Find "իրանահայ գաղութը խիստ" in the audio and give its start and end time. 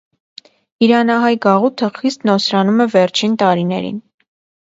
0.85-2.25